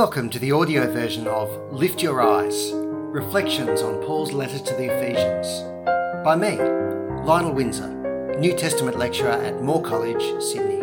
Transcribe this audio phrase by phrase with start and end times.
[0.00, 4.86] Welcome to the audio version of Lift Your Eyes Reflections on Paul's Letter to the
[4.86, 5.46] Ephesians
[6.24, 6.56] by me,
[7.22, 10.80] Lionel Windsor, New Testament lecturer at Moore College, Sydney.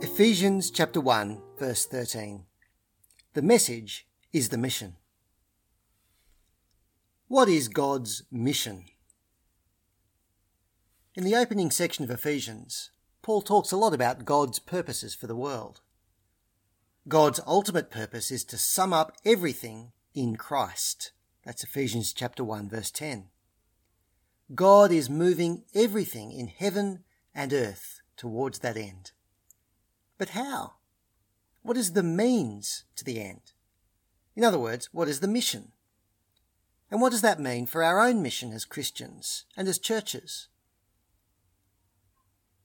[0.00, 2.44] Ephesians chapter 1, verse 13.
[3.34, 4.94] The message is the mission.
[7.26, 8.84] What is God's mission?
[11.20, 15.36] In the opening section of Ephesians, Paul talks a lot about God's purposes for the
[15.36, 15.82] world.
[17.08, 21.12] God's ultimate purpose is to sum up everything in Christ.
[21.44, 23.26] That's Ephesians chapter 1 verse 10.
[24.54, 29.12] God is moving everything in heaven and earth towards that end.
[30.16, 30.76] But how?
[31.60, 33.52] What is the means to the end?
[34.34, 35.72] In other words, what is the mission?
[36.90, 40.48] And what does that mean for our own mission as Christians and as churches?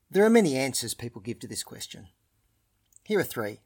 [0.10, 2.08] There are many answers people give to this question.
[3.04, 3.60] Here are three.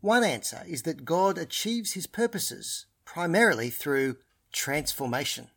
[0.00, 4.16] One answer is that God achieves his purposes primarily through
[4.52, 5.48] transformation.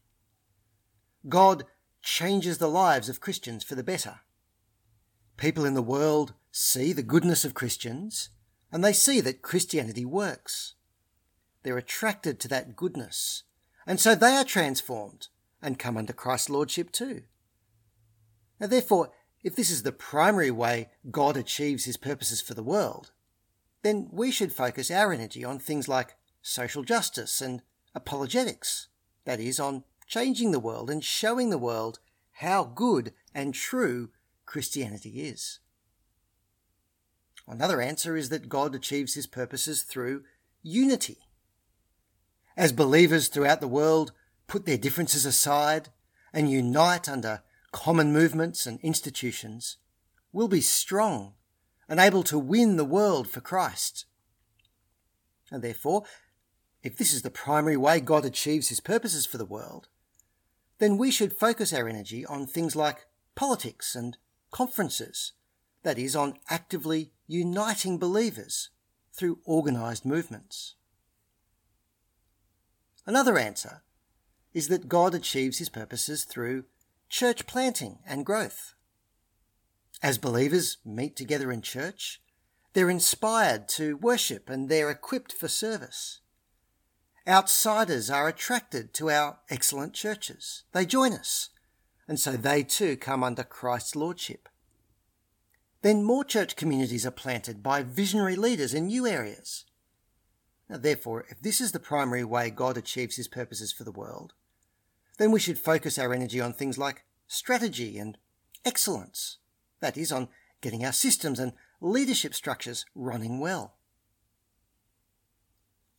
[1.28, 1.66] God
[2.02, 4.22] changes the lives of Christians for the better.
[5.36, 8.30] People in the world see the goodness of Christians
[8.72, 10.76] and they see that Christianity works.
[11.64, 13.44] They're attracted to that goodness
[13.86, 15.28] and so they are transformed
[15.62, 17.24] and come under Christ's lordship too.
[18.60, 19.12] Now, therefore,
[19.44, 23.12] if this is the primary way God achieves his purposes for the world,
[23.84, 27.62] then we should focus our energy on things like social justice and
[27.94, 28.88] apologetics,
[29.26, 32.00] that is, on changing the world and showing the world
[32.34, 34.10] how good and true
[34.46, 35.60] Christianity is.
[37.48, 40.24] Another answer is that God achieves his purposes through
[40.62, 41.20] unity.
[42.58, 44.12] As believers throughout the world
[44.48, 45.90] put their differences aside
[46.34, 47.42] and unite under
[47.78, 49.78] common movements and institutions,
[50.34, 51.34] will be strong
[51.88, 54.06] and able to win the world for Christ.
[55.52, 56.02] And therefore,
[56.82, 59.90] if this is the primary way God achieves his purposes for the world,
[60.80, 63.06] then we should focus our energy on things like
[63.36, 64.18] politics and
[64.50, 65.34] conferences,
[65.84, 68.72] that is, on actively uniting believers
[69.14, 70.74] through organised movements.
[73.06, 73.84] Another answer
[74.56, 76.66] is that God achieves his purposes through
[77.10, 78.74] church planting and growth.
[80.02, 82.22] As believers meet together in church,
[82.74, 86.20] they're inspired to worship and they're equipped for service.
[87.28, 90.64] Outsiders are attracted to our excellent churches.
[90.72, 91.50] They join us,
[92.08, 94.48] and so they too come under Christ's lordship.
[95.82, 99.66] Then more church communities are planted by visionary leaders in new areas.
[100.70, 104.34] Now, therefore, if this is the primary way God achieves his purposes for the world,
[105.18, 108.18] then we should focus our energy on things like strategy and
[108.64, 109.38] excellence.
[109.80, 110.30] That is, on
[110.62, 113.76] getting our systems and leadership structures running well.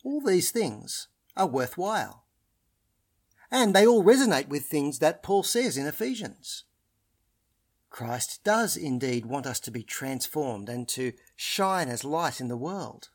[0.04, 2.24] All these things are worthwhile.
[3.50, 6.64] And they all resonate with things that Paul says in Ephesians.
[7.90, 12.56] Christ does indeed want us to be transformed and to shine as light in the
[12.56, 13.08] world.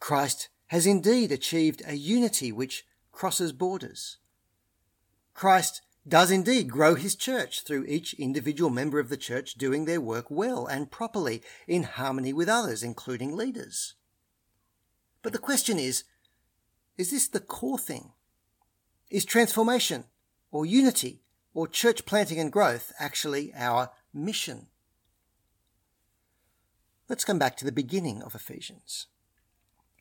[0.00, 4.18] Christ has indeed achieved a unity which crosses borders.
[5.34, 10.00] Christ does indeed grow his church through each individual member of the church doing their
[10.00, 13.94] work well and properly in harmony with others, including leaders.
[15.22, 16.04] But the question is,
[16.96, 18.12] is this the core thing?
[19.10, 20.04] Is transformation
[20.50, 21.22] or unity
[21.52, 24.66] or church planting and growth actually our mission?
[27.08, 29.06] Let's come back to the beginning of Ephesians.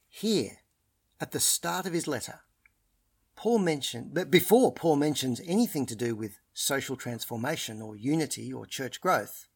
[0.09, 0.59] Here,
[1.19, 2.41] at the start of his letter,
[3.35, 8.65] Paul mentioned, but before Paul mentions anything to do with social transformation or unity or
[8.65, 9.47] church growth,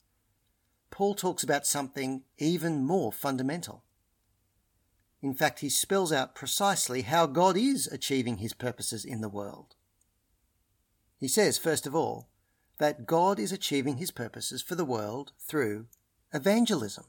[0.90, 3.84] Paul talks about something even more fundamental.
[5.22, 9.76] In fact, he spells out precisely how God is achieving his purposes in the world.
[11.20, 12.30] He says, first of all,
[12.78, 15.88] that God is achieving his purposes for the world through
[16.34, 17.06] evangelism.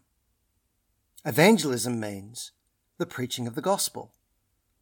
[1.25, 2.53] Evangelism means
[2.97, 4.15] the preaching of the gospel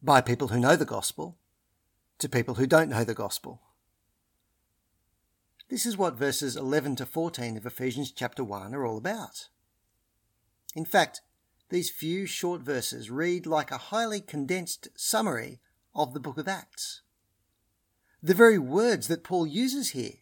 [0.01, 1.37] by people who know the gospel
[2.19, 3.61] to people who don't know the gospel.
[5.69, 9.49] This is what verses 11 to 14 of Ephesians chapter 1 are all about.
[10.75, 11.21] In fact,
[11.69, 15.59] these few short verses read like a highly condensed summary
[15.93, 17.01] of the book of Acts.
[18.23, 20.19] The very words that Paul uses here,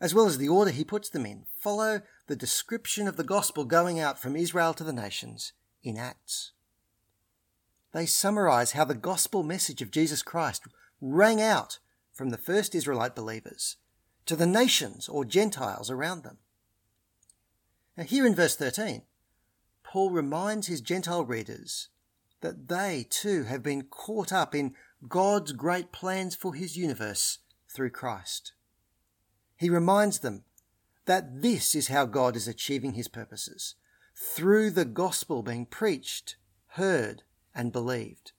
[0.00, 3.64] as well as the order he puts them in, follow the description of the gospel
[3.64, 5.52] going out from Israel to the nations
[5.82, 6.52] in Acts.
[7.92, 10.64] They summarize how the gospel message of Jesus Christ
[11.00, 11.78] rang out
[12.12, 13.76] from the first Israelite believers
[14.26, 16.38] to the nations or Gentiles around them.
[17.96, 19.02] Now, here in verse 13,
[19.82, 21.88] Paul reminds his Gentile readers
[22.40, 24.74] that they too have been caught up in
[25.08, 27.38] God's great plans for his universe
[27.68, 28.52] through Christ.
[29.56, 30.44] He reminds them
[31.06, 33.74] that this is how God is achieving his purposes
[34.14, 36.36] through the gospel being preached,
[36.68, 37.22] heard,
[37.54, 38.32] and believed.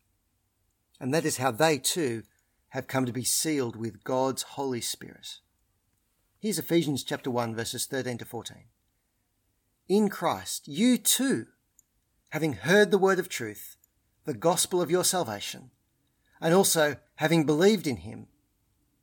[1.00, 2.24] And that is how they too
[2.72, 5.40] have come to be sealed with God's Holy Spirit.
[6.40, 8.58] Here's Ephesians chapter 1 verses 13 to 14.
[9.90, 11.48] In Christ, you too,
[12.30, 13.76] having heard the word of truth,
[14.24, 15.72] the gospel of your salvation,
[16.40, 18.28] and also having believed in him,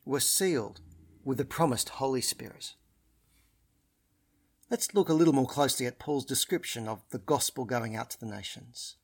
[0.06, 0.80] were sealed
[1.22, 2.74] with the promised Holy Spirit.
[4.70, 8.20] Let's look a little more closely at Paul's description of the gospel going out to
[8.20, 8.96] the nations.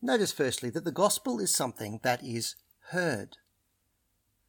[0.00, 2.56] Notice firstly that the gospel is something that is
[2.90, 3.36] heard.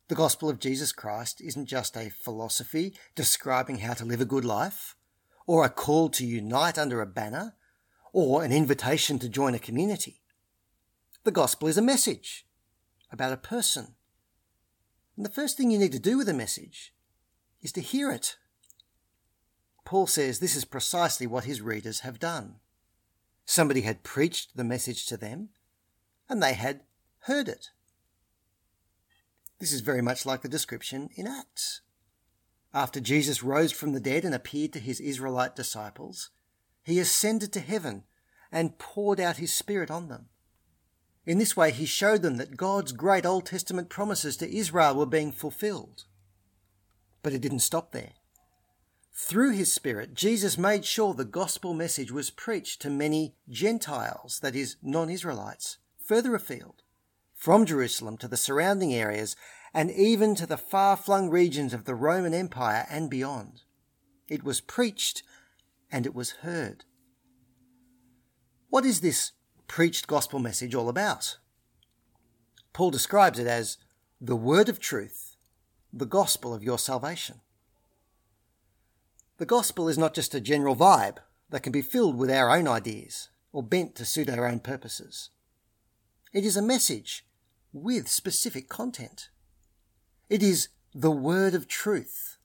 [0.08, 4.46] The gospel of Jesus Christ isn't just a philosophy describing how to live a good
[4.46, 4.96] life,
[5.48, 7.56] or a call to unite under a banner,
[8.14, 10.22] or an invitation to join a community.
[11.24, 12.46] The gospel is a message
[13.12, 13.96] about a person.
[15.18, 16.94] And the first thing you need to do with a message
[17.62, 18.38] is to hear it.
[19.86, 22.56] Paul says this is precisely what his readers have done.
[23.46, 25.50] Somebody had preached the message to them,
[26.28, 26.82] and they had
[27.22, 27.70] heard it.
[29.66, 31.82] This is very much like the description in Acts.
[32.72, 36.30] After Jesus rose from the dead and appeared to his Israelite disciples,
[36.84, 38.04] he ascended to heaven
[38.52, 40.28] and poured out his Spirit on them.
[41.26, 45.08] In this way, he showed them that God's great Old Testament promises to Israel were
[45.08, 46.04] being fulfilled.
[47.24, 48.12] But it didn't stop there.
[49.16, 54.56] Through his Spirit, Jesus made sure the gospel message was preached to many Gentiles, that
[54.56, 56.84] is, non Israelites, further afield
[57.46, 59.36] from Jerusalem to the surrounding areas
[59.72, 63.62] and even to the far flung regions of the Roman Empire and beyond.
[64.28, 65.22] It was preached
[65.92, 66.86] and it was heard.
[68.72, 69.34] What is this
[69.68, 71.38] preached gospel message all about?
[72.74, 73.78] Paul describes it as
[74.20, 75.36] the word of truth,
[75.94, 77.42] the gospel of your salvation.
[79.38, 81.18] The gospel is not just a general vibe
[81.52, 85.30] that can be filled with our own ideas or bent to suit our own purposes.
[86.34, 87.24] It is a message
[87.76, 89.28] with specific content.
[90.30, 92.38] It is the word of truth.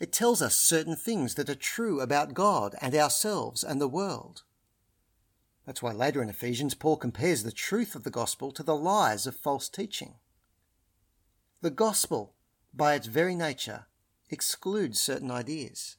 [0.00, 4.42] It tells us certain things that are true about God and ourselves and the world.
[5.64, 9.24] That's why later in Ephesians, Paul compares the truth of the gospel to the lies
[9.24, 10.14] of false teaching.
[11.60, 12.34] The gospel,
[12.74, 13.86] by its very nature,
[14.30, 15.96] excludes certain ideas.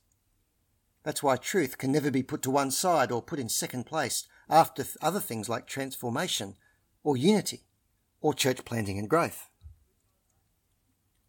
[1.04, 4.28] That's why truth can never be put to one side or put in second place
[4.50, 6.56] after other things like transformation
[7.02, 7.67] or unity,
[8.22, 9.50] or church planting and growth.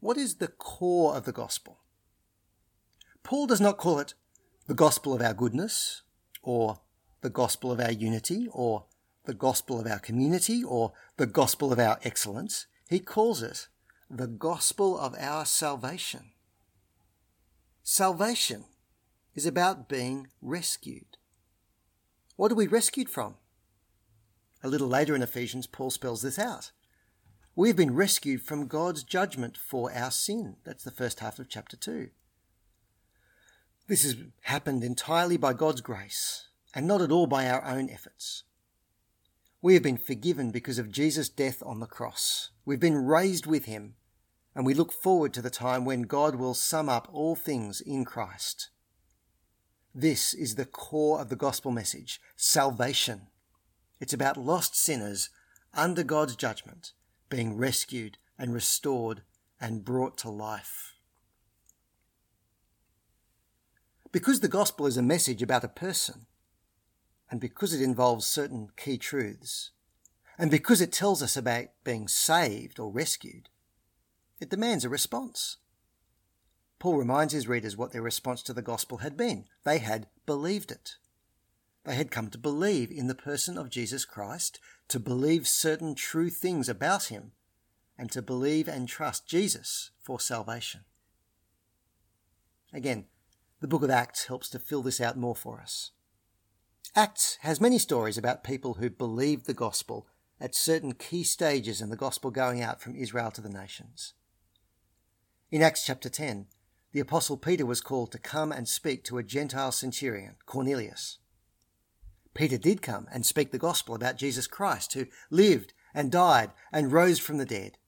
[0.00, 1.80] What is the core of the gospel?
[3.22, 4.14] Paul does not call it
[4.66, 6.02] the gospel of our goodness,
[6.42, 6.80] or
[7.20, 8.84] the gospel of our unity, or
[9.24, 12.66] the gospel of our community, or the gospel of our excellence.
[12.88, 13.68] He calls it
[14.08, 16.30] the gospel of our salvation.
[17.82, 18.64] Salvation
[19.34, 21.16] is about being rescued.
[22.36, 23.34] What are we rescued from?
[24.62, 26.72] A little later in Ephesians, Paul spells this out.
[27.58, 30.58] We've been rescued from God's judgment for our sin.
[30.62, 32.10] That's the first half of chapter 2.
[33.88, 38.44] This has happened entirely by God's grace and not at all by our own efforts.
[39.60, 42.50] We have been forgiven because of Jesus' death on the cross.
[42.64, 43.96] We've been raised with him,
[44.54, 48.04] and we look forward to the time when God will sum up all things in
[48.04, 48.70] Christ.
[49.92, 53.22] This is the core of the gospel message salvation.
[53.98, 55.30] It's about lost sinners
[55.74, 56.92] under God's judgment
[57.28, 59.22] being rescued and restored
[59.60, 60.94] and brought to life.
[64.12, 66.26] Because the gospel is a message about a person,
[67.30, 69.72] and because it involves certain key truths,
[70.38, 73.48] and because it tells us about being saved or rescued,
[74.40, 75.56] it demands a response.
[76.78, 79.46] Paul reminds his readers what their response to the gospel had been.
[79.64, 80.96] They had believed it.
[81.84, 86.30] They had come to believe in the person of Jesus Christ, to believe certain true
[86.30, 87.32] things about him,
[87.98, 90.82] and to believe and trust Jesus for salvation.
[92.72, 93.06] Again,
[93.60, 95.90] the book of Acts helps to fill this out more for us.
[96.94, 100.06] Acts has many stories about people who believed the gospel
[100.40, 104.14] at certain key stages in the gospel going out from Israel to the nations.
[105.50, 106.46] In Acts chapter 10,
[106.92, 111.18] the Apostle Peter was called to come and speak to a Gentile centurion, Cornelius.
[112.38, 116.92] Peter did come and speak the gospel about Jesus Christ, who lived and died and
[116.92, 117.78] rose from the dead.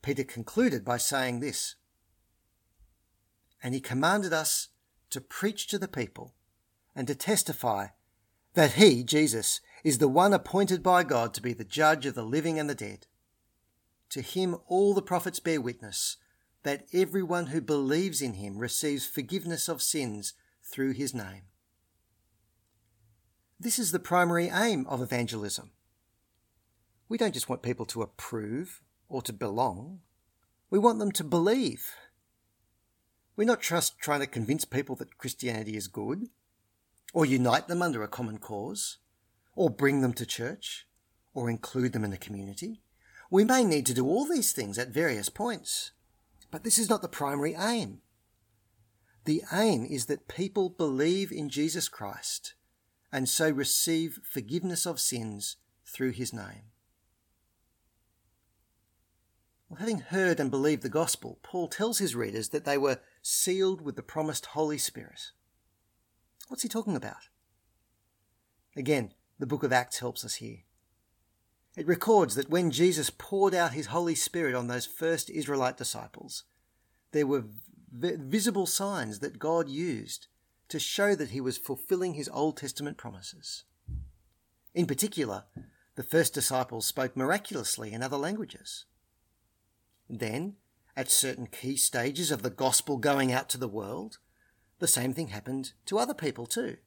[0.00, 1.74] Peter concluded by saying this
[3.60, 4.68] and he commanded us
[5.10, 6.36] to preach to the people
[6.94, 7.88] and to testify
[8.54, 12.22] that he, Jesus, is the one appointed by God to be the judge of the
[12.22, 13.08] living and the dead.
[14.10, 16.16] To him all the prophets bear witness
[16.62, 21.42] that everyone who believes in him receives forgiveness of sins through his name.
[23.62, 25.70] This is the primary aim of evangelism.
[27.08, 30.00] We don't just want people to approve or to belong,
[30.68, 31.94] we want them to believe.
[33.36, 36.26] We're not just trying to convince people that Christianity is good,
[37.14, 38.98] or unite them under a common cause,
[39.54, 40.88] or bring them to church,
[41.32, 42.82] or include them in the community.
[43.30, 45.92] We may need to do all these things at various points,
[46.50, 48.00] but this is not the primary aim.
[49.24, 52.54] The aim is that people believe in Jesus Christ
[53.12, 56.70] and so receive forgiveness of sins through his name.
[59.68, 63.80] Well, having heard and believed the gospel, Paul tells his readers that they were sealed
[63.80, 65.30] with the promised Holy Spirit.
[66.48, 67.28] What's he talking about?
[68.76, 70.60] Again, the book of Acts helps us here.
[71.76, 76.44] It records that when Jesus poured out his Holy Spirit on those first Israelite disciples,
[77.12, 77.44] there were
[77.90, 80.26] visible signs that God used
[80.72, 83.64] to show that he was fulfilling his Old Testament promises.
[84.72, 85.44] In particular,
[85.96, 88.86] the first disciples spoke miraculously in other languages.
[90.08, 90.54] Then,
[90.96, 94.16] at certain key stages of the gospel going out to the world,
[94.78, 96.78] the same thing happened to other people too.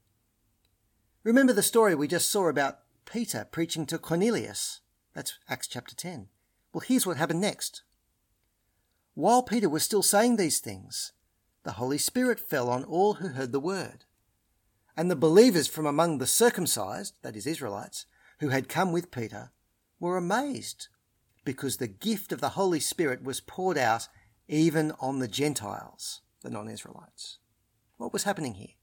[1.24, 4.82] Remember the story we just saw about Peter preaching to Cornelius?
[5.14, 6.30] That's Acts chapter 10.
[6.74, 7.84] Well, here's what happened next.
[9.14, 11.12] While Peter was still saying these things,
[11.66, 14.06] the Holy Spirit fell on all who heard the word.
[14.96, 18.06] And the believers from among the circumcised, that is, Israelites,
[18.40, 19.52] who had come with Peter,
[20.00, 20.88] were amazed
[21.44, 24.08] because the gift of the Holy Spirit was poured out
[24.48, 27.40] even on the Gentiles, the non Israelites.
[27.98, 28.76] What was happening here?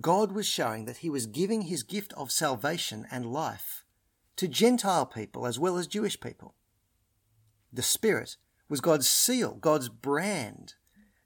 [0.00, 3.84] God was showing that he was giving his gift of salvation and life
[4.36, 6.54] to Gentile people as well as Jewish people.
[7.72, 8.36] The Spirit
[8.68, 10.74] was God's seal, God's brand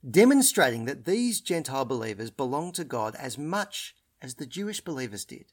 [0.09, 5.45] demonstrating that these Gentile believers belong to God as much as the Jewish believers did.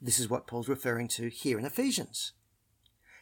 [0.00, 2.32] This is what Paul's referring to here in Ephesians.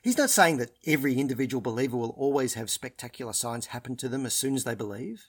[0.03, 4.27] He's not saying that every individual believer will always have spectacular signs happen to them
[4.27, 5.29] as soon as they believe.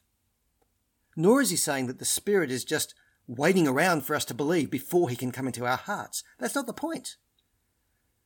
[1.15, 2.93] Nor is he saying that the Spirit is just
[3.27, 6.23] waiting around for us to believe before he can come into our hearts.
[6.39, 7.15] That's not the point.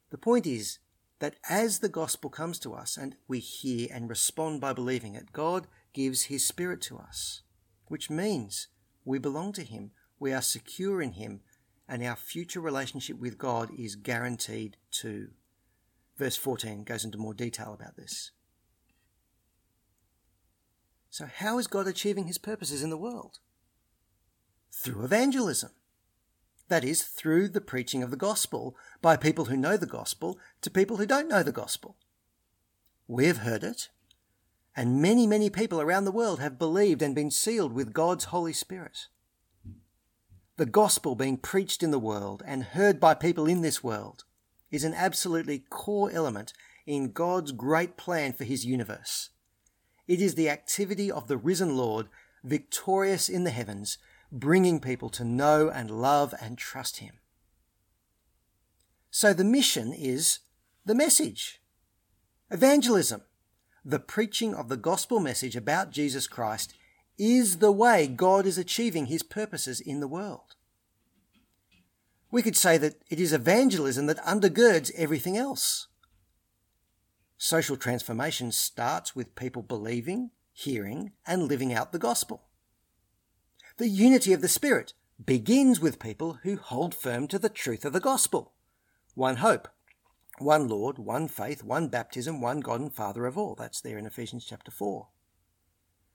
[0.10, 0.80] The point is
[1.20, 5.32] that as the gospel comes to us and we hear and respond by believing it,
[5.32, 7.42] God gives his Spirit to us,
[7.88, 8.68] which means
[9.06, 11.42] we belong to him, we are secure in him,
[11.88, 15.30] and our future relationship with God is guaranteed too.
[16.18, 18.32] Verse 14 goes into more detail about this.
[21.10, 23.40] So, how is God achieving his purposes in the world?
[24.72, 25.72] Through evangelism.
[26.68, 30.70] That is, through the preaching of the gospel by people who know the gospel to
[30.70, 31.98] people who don't know the gospel.
[33.08, 33.90] We've heard it,
[34.76, 38.54] and many, many people around the world have believed and been sealed with God's Holy
[38.54, 39.08] Spirit.
[40.58, 44.26] The gospel being preached in the world and heard by people in this world
[44.72, 46.54] is an absolutely core element
[46.86, 49.30] in God's great plan for his universe.
[50.08, 52.08] It is the activity of the risen Lord,
[52.44, 53.98] victorious in the heavens,
[54.32, 57.20] bringing people to know and love and trust him.
[59.12, 60.40] So the mission is
[60.86, 61.62] the message.
[62.52, 63.22] Evangelism
[63.84, 66.74] the preaching of the gospel message about Jesus Christ
[67.18, 70.56] is the way God is achieving his purposes in the world.
[72.32, 75.88] We could say that it is evangelism that undergirds everything else.
[77.38, 82.44] Social transformation starts with people believing, hearing, and living out the gospel.
[83.78, 84.94] The unity of the Spirit
[85.26, 88.54] begins with people who hold firm to the truth of the gospel.
[89.16, 89.68] One hope,
[90.42, 93.56] one Lord, one faith, one baptism, one God and Father of all.
[93.56, 95.08] That's there in Ephesians chapter 4.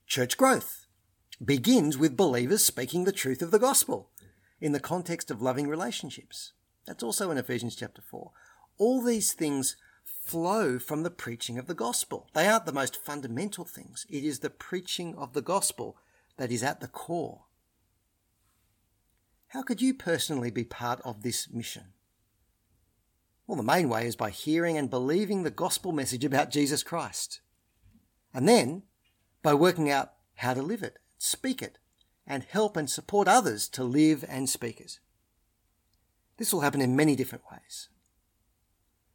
[0.06, 0.86] Church growth
[1.44, 4.10] begins with believers speaking the truth of the gospel
[4.60, 6.52] in the context of loving relationships.
[6.86, 8.30] That's also in Ephesians chapter 4.
[8.78, 12.28] All these things flow from the preaching of the gospel.
[12.34, 14.06] They aren't the most fundamental things.
[14.08, 15.96] It is the preaching of the gospel
[16.36, 17.42] that is at the core.
[19.48, 21.92] How could you personally be part of this mission?
[23.46, 27.40] Well, the main way is by hearing and believing the gospel message about Jesus Christ.
[28.32, 28.84] And then
[29.42, 31.78] by working out how to live it, speak it,
[32.26, 34.98] and help and support others to live and speak it.
[36.38, 37.88] This will happen in many different ways.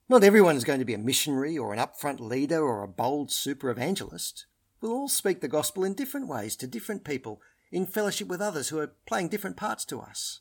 [0.08, 3.32] Not everyone is going to be a missionary or an upfront leader or a bold
[3.32, 4.46] super evangelist.
[4.80, 8.70] We'll all speak the gospel in different ways to different people, in fellowship with others
[8.70, 10.40] who are playing different parts to us.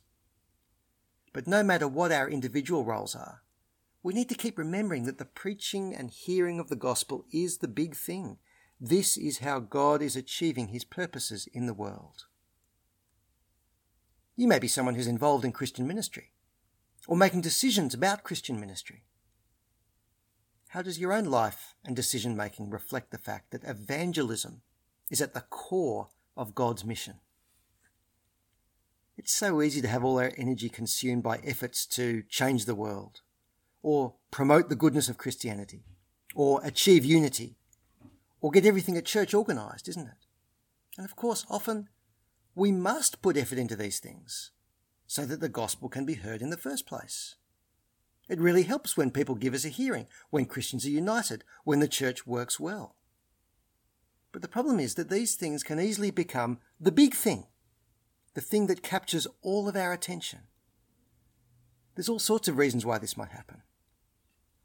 [1.33, 3.43] But no matter what our individual roles are,
[4.09, 7.69] we need to keep remembering that the preaching and hearing of the gospel is the
[7.69, 8.39] big thing.
[8.81, 12.25] This is how God is achieving his purposes in the world.
[14.35, 16.33] You may be someone who's involved in Christian ministry
[17.07, 19.05] or making decisions about Christian ministry.
[20.69, 24.63] How does your own life and decision making reflect the fact that evangelism
[25.11, 27.17] is at the core of God's mission?
[29.19, 33.21] It's so easy to have all our energy consumed by efforts to change the world,
[33.83, 35.85] or promote the goodness of Christianity,
[36.35, 37.57] or achieve unity,
[38.41, 40.27] or get everything at church organised, isn't it?
[40.97, 41.89] And of course, often
[42.55, 44.51] we must put effort into these things
[45.07, 47.37] so that the gospel can be heard in the first place.
[48.29, 51.89] It really helps when people give us a hearing, when Christians are united, when the
[51.89, 52.97] church works well.
[54.33, 57.47] But the problem is that these things can easily become the big thing,
[58.35, 60.41] the thing that captures all of our attention.
[61.95, 63.63] There's all sorts of reasons why this might happen.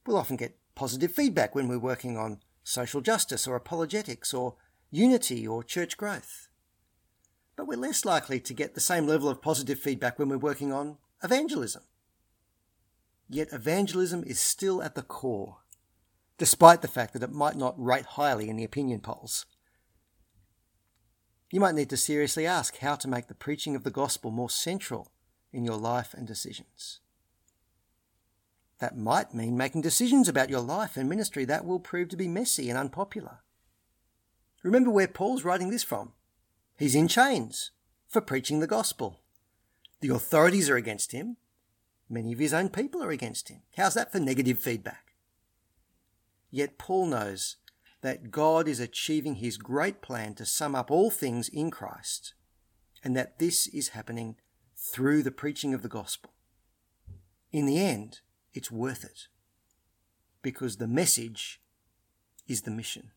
[0.06, 4.56] We'll often get positive feedback when we're working on social justice or apologetics or
[4.92, 6.48] unity or church growth.
[7.56, 10.72] But we're less likely to get the same level of positive feedback when we're working
[10.72, 11.84] on evangelism
[13.34, 15.58] Yet evangelism is still at the core,
[16.38, 19.48] despite the fact that it might not rate highly in the opinion polls.
[21.52, 24.50] You might need to seriously ask how to make the preaching of the gospel more
[24.52, 25.12] central
[25.52, 27.00] in your life and decisions.
[28.84, 32.28] That might mean making decisions about your life and ministry that will prove to be
[32.28, 33.40] messy and unpopular.
[34.62, 36.12] Remember where Paul's writing this from.
[36.78, 37.72] He's in chains
[38.10, 39.22] for preaching the gospel.
[40.02, 41.38] The authorities are against him,
[42.10, 43.62] Many of his own people are against him.
[43.78, 45.14] How's that for negative feedback?
[46.52, 47.56] Yet Paul knows
[48.02, 52.34] that God is achieving his great plan to sum up all things in Christ,
[53.02, 54.36] and that this is happening
[54.76, 56.34] through the preaching of the gospel.
[57.54, 58.20] In the end,
[58.54, 59.28] it's worth it
[60.42, 61.62] because the message
[62.48, 63.12] is the mission.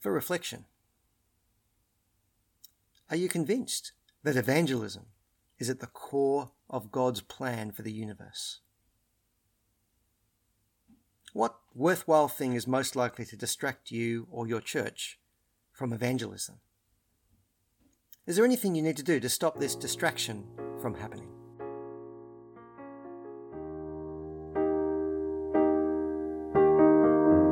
[0.00, 0.66] For reflection,
[3.10, 5.06] are you convinced that evangelism
[5.58, 8.60] is at the core of God's plan for the universe?
[11.32, 15.18] What worthwhile thing is most likely to distract you or your church
[15.72, 16.60] from evangelism?
[18.26, 20.42] Is there anything you need to do to stop this distraction
[20.82, 21.28] from happening?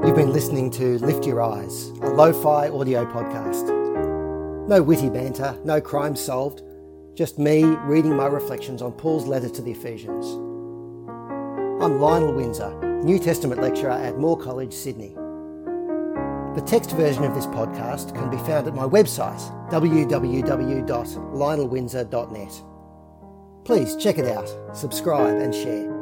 [0.04, 3.68] You've been listening to Lift Your Eyes, a lo fi audio podcast.
[4.66, 6.62] No witty banter, no crime solved,
[7.14, 10.26] just me reading my reflections on Paul's letter to the Ephesians.
[11.80, 15.14] I'm Lionel Windsor, New Testament lecturer at Moore College, Sydney.
[16.54, 19.40] The text version of this podcast can be found at my website,
[19.70, 22.62] www.lionelwindsor.net.
[23.64, 25.93] Please check it out, subscribe, and share.